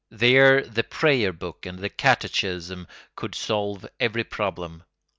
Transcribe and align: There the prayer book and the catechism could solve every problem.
There 0.09 0.63
the 0.63 0.83
prayer 0.83 1.31
book 1.31 1.67
and 1.67 1.77
the 1.77 1.89
catechism 1.91 2.87
could 3.15 3.35
solve 3.35 3.85
every 3.99 4.23
problem. 4.23 4.81